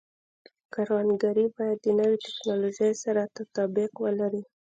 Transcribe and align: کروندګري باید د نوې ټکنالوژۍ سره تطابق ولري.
کروندګري 0.73 1.45
باید 1.55 1.77
د 1.83 1.87
نوې 1.99 2.15
ټکنالوژۍ 2.23 2.91
سره 3.03 3.21
تطابق 3.35 3.91
ولري. 4.03 4.43